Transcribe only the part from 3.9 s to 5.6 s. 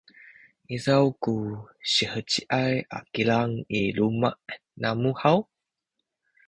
luma’ namu haw?